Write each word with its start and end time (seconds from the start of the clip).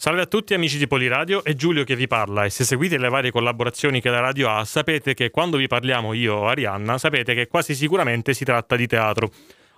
Salve 0.00 0.20
a 0.20 0.26
tutti 0.26 0.54
amici 0.54 0.78
di 0.78 0.86
Poliradio, 0.86 1.42
è 1.42 1.54
Giulio 1.54 1.82
che 1.82 1.96
vi 1.96 2.06
parla 2.06 2.44
e 2.44 2.50
se 2.50 2.62
seguite 2.62 2.98
le 2.98 3.08
varie 3.08 3.32
collaborazioni 3.32 4.00
che 4.00 4.10
la 4.10 4.20
radio 4.20 4.48
ha 4.48 4.64
sapete 4.64 5.12
che 5.12 5.30
quando 5.30 5.56
vi 5.56 5.66
parliamo 5.66 6.12
io 6.12 6.36
o 6.36 6.46
Arianna 6.46 6.98
sapete 6.98 7.34
che 7.34 7.48
quasi 7.48 7.74
sicuramente 7.74 8.32
si 8.32 8.44
tratta 8.44 8.76
di 8.76 8.86
teatro. 8.86 9.28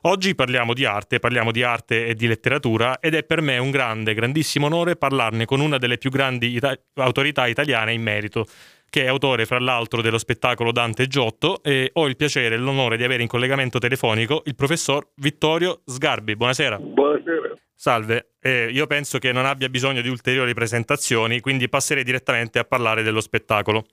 Oggi 0.03 0.35
parliamo 0.35 0.75
di 0.75 0.85
arte, 0.85 1.21
parliamo 1.21 1.53
di 1.53 1.63
arte 1.63 2.05
e 2.05 2.15
di 2.15 2.27
letteratura 2.27 3.01
ed 3.01 3.15
è 3.15 3.25
per 3.25 3.41
me 3.41 3.57
un 3.57 3.71
grande, 3.71 4.13
grandissimo 4.13 4.67
onore 4.67 4.95
parlarne 4.95 5.47
con 5.47 5.61
una 5.61 5.79
delle 5.79 5.97
più 5.97 6.11
grandi 6.11 6.55
ita- 6.55 6.79
autorità 6.97 7.47
italiane 7.47 7.95
in 7.95 8.03
merito, 8.03 8.45
che 8.91 9.05
è 9.05 9.07
autore 9.07 9.47
fra 9.47 9.59
l'altro 9.59 10.03
dello 10.03 10.19
spettacolo 10.19 10.71
Dante 10.71 11.07
Giotto 11.07 11.63
e 11.63 11.93
ho 11.95 12.07
il 12.07 12.17
piacere 12.17 12.57
e 12.57 12.59
l'onore 12.59 12.99
di 12.99 13.05
avere 13.05 13.23
in 13.23 13.29
collegamento 13.29 13.79
telefonico 13.79 14.43
il 14.45 14.55
professor 14.55 15.13
Vittorio 15.15 15.81
Sgarbi. 15.87 16.37
Buonasera. 16.37 16.77
Buonasera. 16.77 17.57
Salve, 17.75 18.30
eh, 18.41 18.69
io 18.71 18.87
penso 18.87 19.19
che 19.19 19.33
non 19.33 19.47
abbia 19.47 19.69
bisogno 19.69 20.01
di 20.01 20.09
ulteriori 20.09 20.55
presentazioni, 20.55 21.41
quindi 21.41 21.69
passerei 21.69 22.05
direttamente 22.05 22.59
a 22.59 22.65
parlare 22.65 23.03
dello 23.03 23.21
spettacolo. 23.21 23.85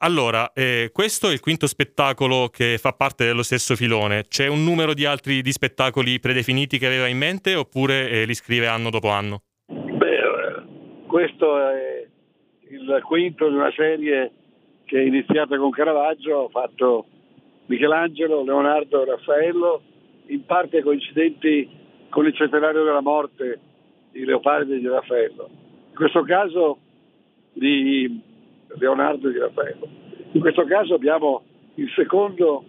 Allora, 0.00 0.52
eh, 0.52 0.90
questo 0.92 1.28
è 1.28 1.32
il 1.32 1.40
quinto 1.40 1.66
spettacolo 1.66 2.48
che 2.50 2.78
fa 2.78 2.92
parte 2.92 3.24
dello 3.24 3.42
stesso 3.42 3.74
filone. 3.74 4.26
C'è 4.28 4.46
un 4.46 4.62
numero 4.62 4.94
di 4.94 5.04
altri 5.04 5.42
di 5.42 5.50
spettacoli 5.50 6.20
predefiniti 6.20 6.78
che 6.78 6.86
aveva 6.86 7.08
in 7.08 7.18
mente 7.18 7.56
oppure 7.56 8.08
eh, 8.08 8.24
li 8.24 8.34
scrive 8.34 8.68
anno 8.68 8.90
dopo 8.90 9.08
anno? 9.08 9.42
Beh, 9.66 11.02
questo 11.08 11.58
è 11.60 12.06
il 12.70 13.00
quinto 13.04 13.48
di 13.48 13.56
una 13.56 13.72
serie 13.74 14.30
che 14.84 14.98
è 14.98 15.02
iniziata 15.02 15.58
con 15.58 15.70
Caravaggio, 15.70 16.46
ha 16.46 16.48
fatto 16.48 17.06
Michelangelo, 17.66 18.44
Leonardo, 18.44 19.04
Raffaello, 19.04 19.82
in 20.26 20.44
parte 20.44 20.80
coincidenti 20.82 21.68
con 22.10 22.26
il 22.26 22.34
centenario 22.34 22.84
della 22.84 23.00
morte 23.00 23.60
di 24.12 24.24
Leopardi 24.24 24.74
e 24.74 24.78
di 24.78 24.88
Raffaello. 24.88 25.48
In 25.90 25.94
questo 25.94 26.22
caso 26.22 26.78
di 27.52 28.20
Leonardo 28.78 29.28
e 29.28 29.32
di 29.32 29.38
Raffaello. 29.38 29.88
In 30.32 30.40
questo 30.40 30.64
caso 30.64 30.94
abbiamo 30.94 31.42
il 31.74 31.90
secondo, 31.94 32.64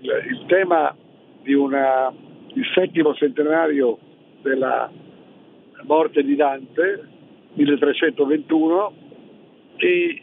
il, 0.00 0.24
il 0.30 0.44
tema 0.46 0.94
di 1.42 1.54
una, 1.54 2.12
il 2.54 2.64
settimo 2.74 3.14
centenario 3.14 3.98
della 4.42 4.90
morte 5.82 6.22
di 6.22 6.36
Dante, 6.36 7.08
1321, 7.54 8.92
e 9.76 10.22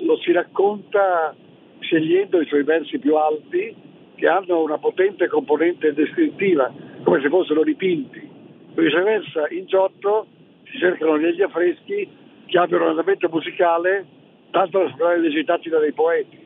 lo 0.00 0.16
si 0.18 0.32
racconta 0.32 1.34
scegliendo 1.80 2.40
i 2.40 2.46
suoi 2.46 2.64
versi 2.64 2.98
più 2.98 3.16
alti 3.16 3.74
che 4.14 4.26
hanno 4.26 4.62
una 4.62 4.78
potente 4.78 5.28
componente 5.28 5.92
descrittiva 5.92 6.72
come 7.04 7.20
se 7.20 7.28
fossero 7.28 7.62
dipinti. 7.62 8.28
Viceversa, 8.74 9.48
in 9.50 9.66
Giotto 9.66 10.26
si 10.64 10.78
cercano 10.78 11.18
degli 11.18 11.42
affreschi 11.42 12.08
che 12.46 12.58
abbiano 12.58 12.84
un 12.84 12.90
andamento 12.90 13.28
musicale 13.28 14.06
tanto 14.50 14.78
da 14.78 14.88
sembrare 14.88 15.20
recitati 15.20 15.68
da 15.68 15.78
dei 15.78 15.92
poeti. 15.92 16.38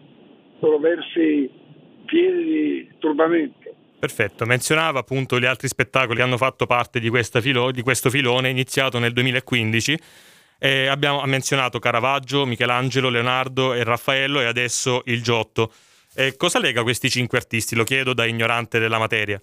Sono 0.61 0.79
versi 0.79 1.51
pieni 2.07 2.45
di 2.45 2.89
turbamento. 2.99 3.71
Perfetto, 3.99 4.45
menzionava 4.47 4.99
appunto 4.99 5.39
gli 5.39 5.45
altri 5.45 5.69
spettacoli 5.69 6.17
che 6.17 6.23
hanno 6.23 6.37
fatto 6.37 6.67
parte 6.67 6.99
di, 6.99 7.11
filo, 7.41 7.71
di 7.71 7.83
questo 7.83 8.11
filone 8.11 8.49
iniziato 8.49 8.99
nel 8.99 9.13
2015. 9.13 9.99
E 10.59 10.87
abbiamo 10.87 11.23
menzionato 11.25 11.79
Caravaggio, 11.79 12.45
Michelangelo, 12.45 13.09
Leonardo 13.09 13.75
e 13.75 13.85
Raffaello 13.85 14.41
e 14.41 14.45
adesso 14.47 15.03
il 15.07 15.23
Giotto. 15.23 15.73
E 16.15 16.37
cosa 16.37 16.59
lega 16.59 16.83
questi 16.83 17.09
cinque 17.09 17.39
artisti? 17.39 17.75
Lo 17.75 17.85
chiedo 17.85 18.13
da 18.13 18.25
ignorante 18.25 18.79
della 18.79 18.99
materia. 18.99 19.41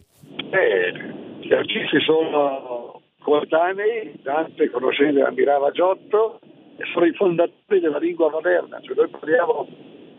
Gli 1.49 1.55
artisti 1.55 1.99
sono 2.01 3.01
coetanei, 3.23 4.19
Dante 4.21 4.69
conosceva 4.69 5.21
e 5.21 5.23
ammirava 5.23 5.71
Giotto, 5.71 6.39
e 6.77 6.85
sono 6.93 7.05
i 7.05 7.13
fondatori 7.13 7.79
della 7.79 7.97
lingua 7.97 8.29
moderna, 8.29 8.79
cioè 8.81 8.95
noi 8.95 9.07
parliamo 9.07 9.67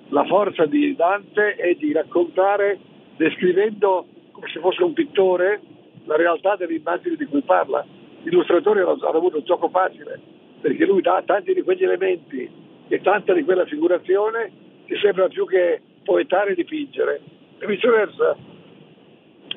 la 0.09 0.25
forza 0.25 0.67
di 0.67 0.93
Dante 0.97 1.55
è 1.55 1.73
di 1.75 1.93
raccontare, 1.93 2.81
descrivendo 3.17 4.07
come 4.33 4.49
se 4.53 4.59
fosse 4.59 4.83
un 4.83 4.93
pittore, 4.93 5.61
la 6.07 6.17
realtà 6.17 6.57
delle 6.57 6.75
immagini 6.75 7.15
di 7.15 7.27
cui 7.27 7.43
parla. 7.43 7.79
Hanno, 8.25 8.99
hanno 9.01 9.17
avuto 9.17 9.37
un 9.37 9.45
gioco 9.45 9.69
facile, 9.69 10.19
perché 10.61 10.85
lui 10.85 11.01
dà 11.01 11.23
tanti 11.25 11.55
di 11.55 11.63
quegli 11.63 11.85
elementi 11.85 12.51
e 12.89 13.01
tanta 13.03 13.35
di 13.35 13.45
quella 13.45 13.67
figurazione 13.67 14.51
che 14.85 14.97
sembra 14.97 15.29
più 15.29 15.47
che 15.47 15.81
poetare 16.03 16.51
e 16.51 16.55
dipingere. 16.57 17.21
E 17.61 17.67
viceversa, 17.67 18.37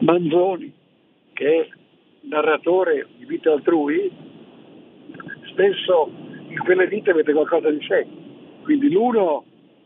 Manzoni, 0.01 0.81
che 1.33 1.61
è 1.61 1.67
narratore 2.21 3.07
di 3.17 3.25
vite 3.25 3.49
altrui, 3.49 4.11
spesso 5.51 6.09
in 6.47 6.59
quelle 6.59 6.87
vite 6.87 7.13
vede 7.13 7.33
qualcosa 7.33 7.69
di 7.69 7.83
sé. 7.85 8.05
Quindi 8.63 8.91
l'uno 8.91 9.43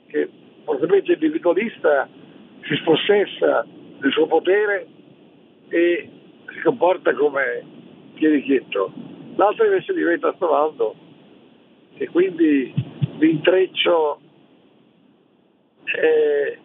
che 0.07 0.29
fortemente 0.63 1.13
individualista 1.13 2.07
si 2.63 2.75
spossessa 2.75 3.65
del 3.99 4.11
suo 4.11 4.27
potere 4.27 4.87
e 5.69 6.09
si 6.53 6.59
comporta 6.61 7.13
come 7.13 7.63
piedichietto. 8.13 8.91
L'altro 9.35 9.65
invece 9.65 9.93
diventa 9.93 10.33
spavaldo 10.33 10.95
e 11.97 12.07
quindi 12.09 12.73
l'intreccio 13.19 14.19
è 15.83 16.57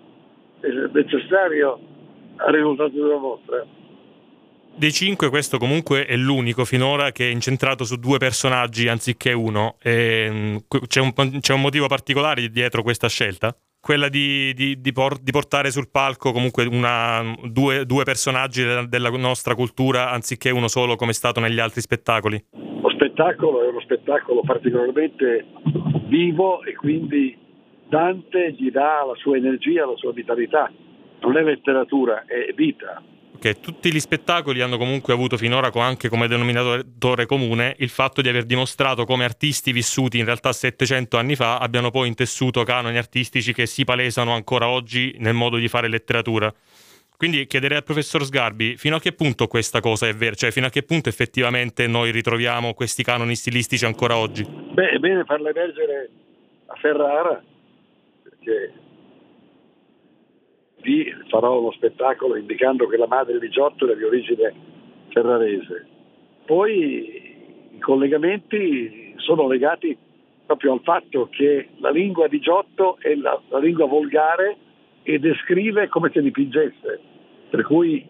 necessario 0.93 1.79
al 2.37 2.53
risultato 2.53 2.91
della 2.91 3.19
mostra. 3.19 3.65
Dei 4.83 4.91
cinque 4.91 5.29
questo 5.29 5.59
comunque 5.59 6.07
è 6.07 6.17
l'unico 6.17 6.65
finora 6.65 7.13
che 7.13 7.29
è 7.29 7.33
incentrato 7.33 7.85
su 7.85 8.01
due 8.01 8.19
personaggi 8.19 8.89
anziché 8.89 9.33
uno. 9.33 9.77
E, 9.81 10.29
mm, 10.29 10.57
c'è, 10.89 11.01
un, 11.01 11.13
c'è, 11.39 11.53
un, 11.53 11.61
motivo 11.61 11.87
particolare 11.87 12.49
dietro 12.49 12.83
questa 12.83 13.09
scelta? 13.09 13.55
Quella 13.81 14.09
di, 14.09 14.53
di, 14.55 14.81
di, 14.81 14.91
por, 14.91 15.21
di 15.21 15.31
portare 15.31 15.71
sul 15.71 15.89
palco 15.89 16.33
comunque 16.33 16.65
una, 16.65 17.23
due, 17.45 17.87
due, 17.87 18.03
personaggi 18.03 18.65
della, 18.65 18.85
della, 18.85 19.11
nostra 19.11 19.55
cultura 19.55 20.11
anziché 20.11 20.51
uno 20.51 20.67
solo 20.67 20.97
come 20.97 21.13
è 21.13 21.15
stato 21.15 21.39
negli 21.39 21.61
altri 21.61 21.81
spettacoli? 21.81 22.45
Lo 22.51 22.91
spettacolo 22.91 23.63
è 23.63 23.69
uno 23.69 23.81
spettacolo 23.83 24.41
particolarmente 24.41 25.47
vivo 26.09 26.61
e 26.65 26.75
quindi 26.75 27.39
Dante 27.89 28.57
gli 28.59 28.73
dà 28.73 29.05
la 29.07 29.15
sua 29.15 29.37
energia, 29.37 29.87
la 29.87 29.97
sua 29.97 30.13
vitalità. 30.13 30.73
Non 31.21 31.37
è 31.37 31.43
letteratura, 31.45 32.25
è 32.27 32.53
vita 32.53 33.01
che 33.43 33.59
tutti 33.59 33.93
gli 33.93 33.99
spettacoli 33.99 34.61
hanno 34.61 34.79
comunque 34.79 35.13
avuto 35.13 35.37
finora 35.37 35.73
anche 35.73 36.09
come 36.09 36.29
denominatore 36.29 37.27
comune 37.27 37.75
il 37.79 37.89
fatto 37.89 38.23
di 38.23 38.29
aver 38.29 38.45
dimostrato 38.45 39.05
come 39.05 39.25
artisti 39.25 39.73
vissuti 39.73 40.19
in 40.19 40.25
realtà 40.25 40.53
700 40.53 41.17
anni 41.17 41.35
fa 41.35 41.59
abbiano 41.59 41.91
poi 41.91 42.07
intessuto 42.07 42.63
canoni 42.63 42.99
artistici 42.99 43.53
che 43.53 43.67
si 43.67 43.83
palesano 43.83 44.33
ancora 44.33 44.69
oggi 44.69 45.17
nel 45.19 45.35
modo 45.35 45.57
di 45.57 45.67
fare 45.67 45.89
letteratura. 45.89 46.55
Quindi 47.17 47.49
chiederei 47.49 47.79
al 47.79 47.85
professor 47.85 48.25
Sgarbi 48.25 48.77
fino 48.77 48.95
a 48.95 49.01
che 49.01 49.13
punto 49.13 49.49
questa 49.49 49.81
cosa 49.81 50.07
è 50.07 50.15
vera, 50.15 50.37
cioè 50.37 50.53
fino 50.53 50.67
a 50.67 50.71
che 50.71 50.85
punto 50.85 51.09
effettivamente 51.09 51.89
noi 51.89 52.13
ritroviamo 52.13 52.75
questi 52.75 53.03
canoni 53.03 53.35
stilistici 53.35 53.85
ancora 53.85 54.17
oggi? 54.17 54.45
Beh, 54.45 54.91
è 54.91 54.99
bene 54.99 55.25
farla 55.25 55.51
emergere 55.51 56.11
a 56.67 56.75
Ferrara, 56.77 57.43
perché 58.23 58.73
farò 61.33 61.59
uno 61.59 61.73
spettacolo 61.73 62.37
indicando 62.37 62.87
che 62.87 62.99
la 62.99 63.07
madre 63.07 63.39
di 63.39 63.49
Giotto 63.49 63.87
era 63.87 63.95
di 63.95 64.05
origine 64.05 64.53
ferrarese. 65.09 65.87
Poi 66.45 67.71
i 67.71 67.79
collegamenti 67.79 69.15
sono 69.17 69.49
legati 69.49 69.97
proprio 70.45 70.75
al 70.75 70.81
fatto 70.83 71.29
che 71.31 71.69
la 71.79 71.89
lingua 71.89 72.29
di 72.29 72.39
Giotto 72.39 72.99
è 72.99 73.15
la, 73.15 73.41
la 73.49 73.59
lingua 73.59 73.87
volgare 73.87 74.57
e 75.05 75.19
descrive 75.19 75.89
come 75.89 76.11
se 76.13 76.21
dipingesse, 76.21 77.01
per 77.49 77.63
cui 77.65 78.07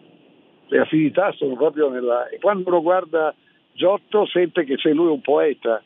le 0.67 0.79
affinità 0.79 1.31
sono 1.31 1.55
proprio 1.55 1.89
nella... 1.89 2.27
E 2.27 2.39
quando 2.39 2.67
uno 2.67 2.81
guarda 2.81 3.33
Giotto 3.71 4.25
sente 4.25 4.65
che 4.65 4.75
c'è 4.75 4.91
lui 4.91 5.07
un 5.07 5.21
poeta, 5.21 5.81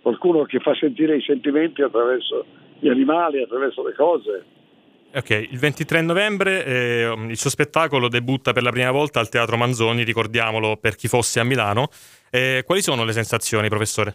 qualcuno 0.00 0.44
che 0.44 0.60
fa 0.60 0.74
sentire 0.76 1.16
i 1.16 1.22
sentimenti 1.22 1.82
attraverso 1.82 2.46
gli 2.78 2.88
animali, 2.88 3.42
attraverso 3.42 3.86
le 3.86 3.92
cose. 3.92 4.44
Ok, 5.12 5.30
il 5.30 5.58
23 5.58 6.02
novembre 6.02 6.64
eh, 6.64 7.12
il 7.28 7.36
suo 7.36 7.50
spettacolo 7.50 8.08
debutta 8.08 8.52
per 8.52 8.62
la 8.62 8.70
prima 8.70 8.92
volta 8.92 9.18
al 9.18 9.28
Teatro 9.28 9.56
Manzoni, 9.56 10.04
ricordiamolo 10.04 10.76
per 10.76 10.94
chi 10.94 11.08
fosse 11.08 11.40
a 11.40 11.44
Milano. 11.44 11.88
Eh, 12.30 12.62
quali 12.64 12.80
sono 12.80 13.02
le 13.04 13.10
sensazioni, 13.10 13.68
professore? 13.68 14.14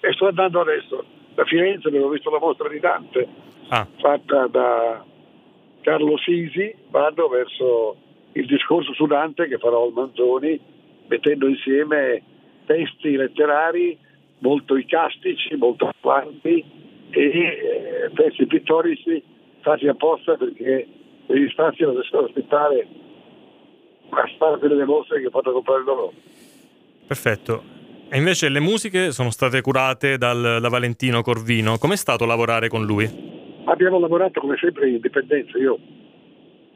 Eh, 0.00 0.12
sto 0.12 0.26
andando 0.28 0.60
adesso 0.60 1.02
da 1.34 1.44
Firenze, 1.44 1.88
dove 1.88 2.04
ho 2.04 2.08
visto 2.10 2.28
la 2.28 2.38
mostra 2.38 2.68
di 2.68 2.78
Dante, 2.78 3.26
ah. 3.68 3.86
fatta 3.98 4.46
da 4.48 5.02
Carlo 5.80 6.18
Sisi, 6.18 6.74
vado 6.90 7.28
verso 7.28 7.96
il 8.32 8.44
discorso 8.44 8.92
su 8.92 9.06
Dante 9.06 9.48
che 9.48 9.56
farò 9.56 9.86
al 9.86 9.92
Manzoni, 9.94 10.60
mettendo 11.06 11.48
insieme 11.48 12.22
testi 12.66 13.16
letterari 13.16 13.96
molto 14.40 14.76
icastici, 14.76 15.56
molto 15.56 15.90
avanti 16.02 16.62
e 17.08 17.20
eh, 17.20 18.10
testi 18.14 18.44
pittorici 18.46 19.38
fatti 19.60 19.88
apposta 19.88 20.36
perché 20.36 20.86
gli 21.26 21.48
spazi 21.48 21.82
non 21.82 21.94
dovessero 21.94 22.24
aspettare 22.24 22.86
a 24.10 24.30
parte 24.38 24.68
delle 24.68 24.84
mostre 24.84 25.20
che 25.20 25.30
fanno 25.30 25.52
comprare 25.52 25.84
loro. 25.84 26.12
Perfetto. 27.06 27.78
E 28.08 28.18
invece 28.18 28.48
le 28.48 28.60
musiche 28.60 29.12
sono 29.12 29.30
state 29.30 29.60
curate 29.60 30.18
dal, 30.18 30.58
da 30.60 30.68
Valentino 30.68 31.22
Corvino. 31.22 31.78
Com'è 31.78 31.96
stato 31.96 32.24
lavorare 32.24 32.68
con 32.68 32.84
lui? 32.84 33.08
Abbiamo 33.66 34.00
lavorato 34.00 34.40
come 34.40 34.56
sempre 34.60 34.88
in 34.88 34.94
indipendenza. 34.94 35.56
Io 35.58 35.78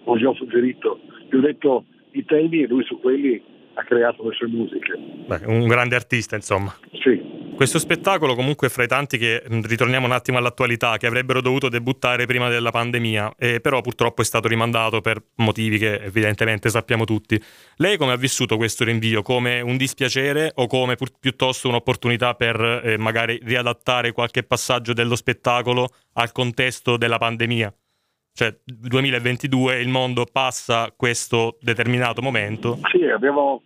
non 0.04 0.16
gli 0.16 0.25
ho 0.25 0.34
suggerito, 0.34 1.00
gli 1.28 1.36
ho 1.36 1.40
detto 1.40 1.84
i 2.12 2.25
temi 2.25 2.62
e 2.62 2.66
lui 2.69 2.84
su 2.84 3.00
quelli 3.00 3.42
ha 3.75 3.82
creato 3.82 4.28
le 4.28 4.34
sue 4.34 4.46
musiche. 4.46 4.96
Beh, 5.26 5.40
un 5.46 5.66
grande 5.66 5.96
artista, 5.96 6.36
insomma. 6.36 6.72
Questo 7.56 7.78
spettacolo 7.78 8.34
comunque 8.34 8.68
fra 8.68 8.82
i 8.82 8.88
tanti 8.88 9.16
che, 9.16 9.40
ritorniamo 9.46 10.06
un 10.06 10.12
attimo 10.12 10.38
all'attualità, 10.38 10.96
che 10.96 11.06
avrebbero 11.06 11.40
dovuto 11.40 11.68
debuttare 11.68 12.26
prima 12.26 12.48
della 12.48 12.70
pandemia, 12.70 13.34
eh, 13.38 13.60
però 13.60 13.80
purtroppo 13.80 14.22
è 14.22 14.24
stato 14.24 14.48
rimandato 14.48 15.00
per 15.00 15.22
motivi 15.36 15.78
che 15.78 15.94
evidentemente 16.02 16.68
sappiamo 16.68 17.04
tutti. 17.04 17.40
Lei 17.76 17.96
come 17.96 18.12
ha 18.12 18.16
vissuto 18.16 18.56
questo 18.56 18.82
rinvio? 18.82 19.22
Come 19.22 19.60
un 19.60 19.76
dispiacere 19.76 20.50
o 20.56 20.66
come 20.66 20.96
pur, 20.96 21.10
piuttosto 21.18 21.68
un'opportunità 21.68 22.34
per 22.34 22.82
eh, 22.84 22.98
magari 22.98 23.38
riadattare 23.42 24.10
qualche 24.10 24.42
passaggio 24.42 24.92
dello 24.92 25.14
spettacolo 25.14 25.88
al 26.14 26.32
contesto 26.32 26.96
della 26.96 27.18
pandemia? 27.18 27.72
Cioè, 28.32 28.58
2022 28.64 29.80
il 29.80 29.88
mondo 29.88 30.26
passa 30.30 30.92
questo 30.96 31.56
determinato 31.60 32.20
momento. 32.20 32.80
Sì, 32.90 33.04
abbiamo 33.04 33.62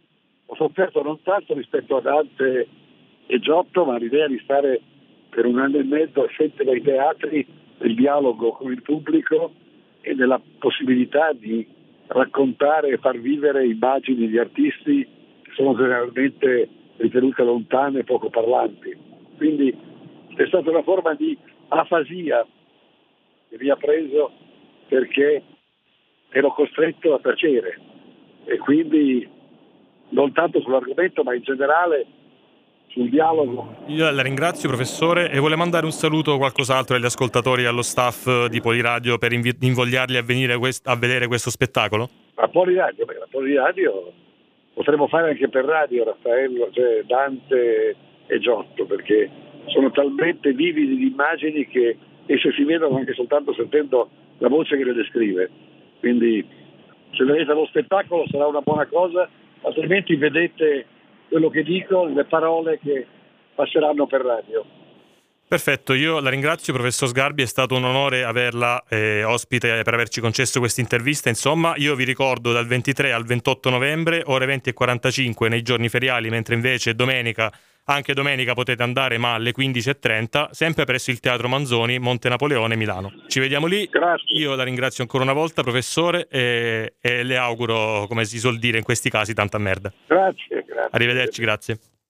ho 0.50 0.54
sofferto 0.56 1.02
non 1.02 1.20
tanto 1.22 1.54
rispetto 1.54 1.96
ad 1.96 2.04
Dante 2.04 2.68
e 3.30 3.38
Giotto, 3.40 3.84
ma 3.84 3.98
l'idea 3.98 4.26
di 4.26 4.40
stare 4.42 4.80
per 5.28 5.44
un 5.44 5.58
anno 5.58 5.76
e 5.76 5.84
mezzo 5.84 6.24
assente 6.24 6.64
dai 6.64 6.80
teatri 6.80 7.46
del 7.76 7.94
dialogo 7.94 8.52
con 8.52 8.72
il 8.72 8.80
pubblico 8.80 9.52
e 10.00 10.14
della 10.14 10.40
possibilità 10.58 11.34
di 11.34 11.66
raccontare 12.06 12.88
e 12.88 12.96
far 12.96 13.18
vivere 13.18 13.66
immagini 13.66 14.28
di 14.28 14.38
artisti 14.38 15.06
che 15.42 15.50
sono 15.54 15.76
generalmente 15.76 16.70
ritenute 16.96 17.42
lontane 17.44 17.98
e 17.98 18.04
poco 18.04 18.30
parlanti. 18.30 18.96
Quindi 19.36 19.76
è 20.34 20.46
stata 20.46 20.70
una 20.70 20.82
forma 20.82 21.12
di 21.12 21.36
afasia 21.68 22.46
che 23.50 23.56
mi 23.60 23.68
ha 23.68 23.76
preso 23.76 24.32
perché 24.88 25.42
ero 26.30 26.50
costretto 26.54 27.12
a 27.12 27.18
tacere 27.18 27.78
e 28.46 28.56
quindi 28.56 29.28
non 30.10 30.32
tanto 30.32 30.62
sull'argomento 30.62 31.22
ma 31.22 31.34
in 31.34 31.42
generale 31.42 32.06
sul 32.88 33.08
dialogo. 33.08 33.76
Io 33.86 34.10
la 34.10 34.22
ringrazio 34.22 34.68
professore 34.68 35.30
e 35.30 35.38
vuole 35.38 35.56
mandare 35.56 35.84
un 35.84 35.92
saluto 35.92 36.32
o 36.32 36.38
qualcos'altro 36.38 36.96
agli 36.96 37.04
ascoltatori 37.04 37.62
e 37.62 37.66
allo 37.66 37.82
staff 37.82 38.46
di 38.46 38.60
Poliradio 38.60 39.18
per 39.18 39.32
invi- 39.32 39.56
invogliarli 39.60 40.16
a 40.16 40.22
venire 40.22 40.56
quest- 40.56 40.86
a 40.86 40.96
vedere 40.96 41.26
questo 41.26 41.50
spettacolo? 41.50 42.08
A 42.34 42.48
Poliradio, 42.48 43.04
beh, 43.04 43.18
la 43.18 43.26
Poliradio 43.30 44.12
potremmo 44.74 45.08
fare 45.08 45.30
anche 45.30 45.48
per 45.48 45.64
radio 45.64 46.04
Raffaello, 46.04 46.70
cioè 46.72 47.02
Dante 47.04 47.96
e 48.26 48.38
Giotto 48.38 48.84
perché 48.84 49.30
sono 49.66 49.90
talmente 49.90 50.52
vividi 50.52 50.96
di 50.96 51.08
immagini 51.08 51.66
che 51.66 51.96
esse 52.26 52.52
si 52.52 52.64
vedono 52.64 52.96
anche 52.96 53.14
soltanto 53.14 53.52
sentendo 53.54 54.08
la 54.38 54.48
voce 54.48 54.76
che 54.76 54.84
le 54.84 54.94
descrive. 54.94 55.50
Quindi 55.98 56.46
se 57.12 57.24
vedete 57.24 57.52
lo 57.52 57.66
spettacolo 57.66 58.24
sarà 58.30 58.46
una 58.46 58.60
buona 58.60 58.86
cosa, 58.86 59.28
altrimenti 59.62 60.14
vedete 60.16 60.86
quello 61.28 61.50
che 61.50 61.62
dico, 61.62 62.06
le 62.06 62.24
parole 62.24 62.78
che 62.82 63.06
passeranno 63.54 64.06
per 64.06 64.22
radio. 64.22 64.64
Perfetto, 65.48 65.94
io 65.94 66.20
la 66.20 66.28
ringrazio 66.28 66.74
professor 66.74 67.08
Sgarbi, 67.08 67.42
è 67.42 67.46
stato 67.46 67.74
un 67.74 67.84
onore 67.84 68.22
averla 68.22 68.84
eh, 68.86 69.24
ospite 69.24 69.80
per 69.82 69.94
averci 69.94 70.20
concesso 70.20 70.58
questa 70.58 70.82
intervista. 70.82 71.30
Insomma, 71.30 71.72
io 71.76 71.94
vi 71.94 72.04
ricordo 72.04 72.52
dal 72.52 72.66
23 72.66 73.12
al 73.12 73.24
28 73.24 73.70
novembre, 73.70 74.22
ore 74.26 74.44
20 74.44 74.68
e 74.68 74.72
45 74.74 75.48
nei 75.48 75.62
giorni 75.62 75.88
feriali, 75.88 76.28
mentre 76.28 76.54
invece 76.54 76.94
domenica 76.94 77.50
anche 77.90 78.12
domenica 78.14 78.54
potete 78.54 78.82
andare, 78.82 79.18
ma 79.18 79.34
alle 79.34 79.52
15.30, 79.56 80.50
sempre 80.50 80.84
presso 80.84 81.10
il 81.10 81.20
Teatro 81.20 81.48
Manzoni, 81.48 81.98
Monte 81.98 82.28
Napoleone, 82.28 82.76
Milano. 82.76 83.12
Ci 83.26 83.40
vediamo 83.40 83.66
lì. 83.66 83.86
Grazie. 83.90 84.38
Io 84.38 84.54
la 84.54 84.62
ringrazio 84.62 85.02
ancora 85.02 85.24
una 85.24 85.32
volta, 85.32 85.62
professore, 85.62 86.28
e, 86.28 86.94
e 87.00 87.22
le 87.22 87.36
auguro, 87.36 88.06
come 88.06 88.24
si 88.24 88.38
suol 88.38 88.58
dire 88.58 88.78
in 88.78 88.84
questi 88.84 89.08
casi, 89.10 89.32
tanta 89.32 89.58
merda. 89.58 89.92
Grazie, 90.06 90.64
grazie. 90.66 90.88
Arrivederci, 90.90 91.40
grazie. 91.40 91.78